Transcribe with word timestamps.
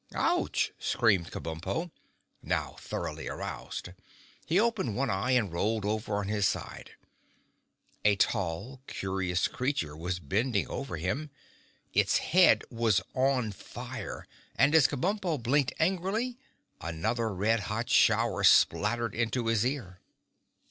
_""Ouch!" 0.19 0.71
screamed 0.79 1.29
Kabumpo, 1.31 1.91
now 2.41 2.75
thoroughly 2.79 3.27
aroused. 3.27 3.89
He 4.47 4.59
opened 4.59 4.95
one 4.95 5.11
eye 5.11 5.33
and 5.37 5.53
rolled 5.53 5.85
over 5.85 6.15
on 6.15 6.27
his 6.27 6.47
side. 6.47 6.93
A 8.03 8.15
tall, 8.15 8.81
curious 8.87 9.47
creature 9.47 9.95
was 9.95 10.17
bending 10.19 10.67
over 10.67 10.97
him. 10.97 11.29
Its 11.93 12.17
head 12.17 12.63
was 12.71 12.99
on 13.13 13.51
fire 13.51 14.25
and 14.55 14.73
as 14.73 14.87
Kabumpo 14.87 15.37
blinked 15.37 15.73
angrily 15.77 16.39
another 16.81 17.31
red 17.31 17.59
hot 17.69 17.87
shower 17.87 18.43
spattered 18.43 19.13
into 19.13 19.45
his 19.45 19.63
ear. 19.63 19.99